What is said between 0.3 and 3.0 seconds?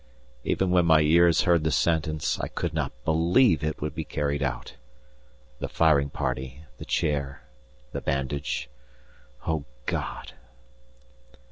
Even when my ears heard the sentence, I could not